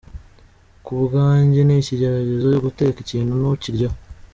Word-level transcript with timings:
K’ubwanjye 0.83 1.59
ni 1.63 1.75
ikigeragezo 1.81 2.47
guteka 2.65 2.97
ikintu 3.05 3.33
ntukiryeho. 3.39 3.95